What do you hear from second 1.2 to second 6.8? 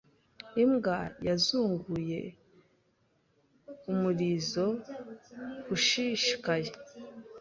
yazunguye umurizo ushishikaye.